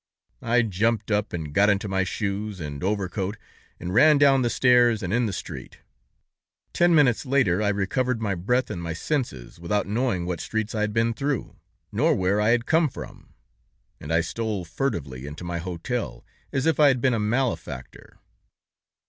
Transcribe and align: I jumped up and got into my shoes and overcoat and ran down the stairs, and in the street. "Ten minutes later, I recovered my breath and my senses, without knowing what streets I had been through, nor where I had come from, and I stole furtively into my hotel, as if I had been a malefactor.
I 0.41 0.63
jumped 0.63 1.11
up 1.11 1.31
and 1.31 1.53
got 1.53 1.69
into 1.69 1.87
my 1.87 2.03
shoes 2.03 2.59
and 2.59 2.83
overcoat 2.83 3.37
and 3.79 3.93
ran 3.93 4.17
down 4.17 4.41
the 4.41 4.49
stairs, 4.49 5.03
and 5.03 5.13
in 5.13 5.27
the 5.27 5.31
street. 5.31 5.81
"Ten 6.73 6.95
minutes 6.95 7.23
later, 7.23 7.61
I 7.61 7.69
recovered 7.69 8.19
my 8.19 8.33
breath 8.33 8.71
and 8.71 8.81
my 8.81 8.93
senses, 8.93 9.59
without 9.59 9.85
knowing 9.85 10.25
what 10.25 10.41
streets 10.41 10.73
I 10.73 10.81
had 10.81 10.91
been 10.91 11.13
through, 11.13 11.55
nor 11.91 12.15
where 12.15 12.41
I 12.41 12.49
had 12.49 12.65
come 12.65 12.89
from, 12.89 13.35
and 13.99 14.11
I 14.11 14.21
stole 14.21 14.65
furtively 14.65 15.27
into 15.27 15.43
my 15.43 15.59
hotel, 15.59 16.25
as 16.51 16.65
if 16.65 16.79
I 16.79 16.87
had 16.87 16.99
been 16.99 17.13
a 17.13 17.19
malefactor. 17.19 18.17